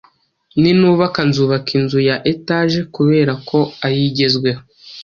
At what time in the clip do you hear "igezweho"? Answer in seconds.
4.09-4.61